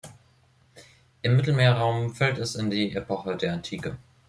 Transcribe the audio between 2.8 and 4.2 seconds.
Epoche der Antike.